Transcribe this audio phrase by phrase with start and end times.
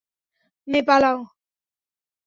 [0.67, 1.17] মে, পালাও।